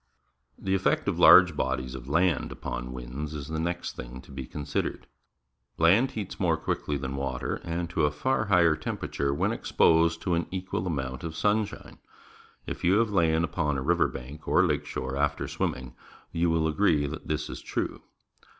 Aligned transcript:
The 0.57 0.73
effect 0.73 1.07
of 1.07 1.19
large 1.19 1.55
bodies 1.55 1.93
of 1.93 2.09
land 2.09 2.51
upon 2.51 2.91
winds 2.91 3.35
is 3.35 3.49
the 3.49 3.59
next 3.59 3.95
thing 3.95 4.19
to 4.21 4.31
be 4.31 4.47
considered. 4.47 5.05
Land 5.77 6.09
heats 6.13 6.39
more 6.39 6.57
quickly 6.57 6.97
than 6.97 7.15
water 7.15 7.61
and 7.63 7.87
to 7.91 8.05
a 8.05 8.09
far 8.11 8.45
higher 8.45 8.75
temperature, 8.75 9.31
when 9.31 9.51
exposed 9.51 10.19
to 10.23 10.33
an 10.33 10.47
equal 10.49 10.87
amount 10.87 11.23
of 11.23 11.35
sunshine. 11.35 11.99
If 12.65 12.83
you 12.83 12.93
have 12.97 13.11
lain 13.11 13.43
upon 13.43 13.77
a 13.77 13.83
river 13.83 14.07
bank 14.07 14.47
or 14.47 14.65
lake 14.65 14.85
shore 14.87 15.15
after 15.17 15.47
swimming, 15.47 15.93
you 16.31 16.49
will 16.49 16.67
agree 16.67 17.05
that 17.05 17.27
this 17.27 17.47
is 17.47 17.61
true. 17.61 18.01